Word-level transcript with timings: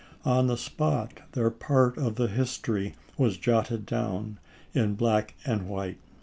On 0.25 0.47
the 0.47 0.57
spot, 0.57 1.19
their 1.33 1.51
part 1.51 1.95
of 1.99 2.15
the 2.15 2.25
history 2.27 2.95
was 3.19 3.37
jotted 3.37 3.85
down 3.85 4.39
in 4.73 4.95
black 4.95 5.35
and 5.45 5.69
white. 5.69 5.99